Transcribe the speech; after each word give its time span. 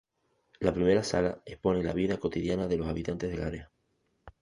La 0.67 0.73
primera 0.77 1.03
sala 1.03 1.43
expone 1.45 1.83
la 1.83 1.93
vida 1.93 2.17
cotidiana 2.17 2.67
de 2.67 2.75
los 2.77 2.87
habitantes 2.87 3.29
del 3.29 3.43
área. 3.43 3.71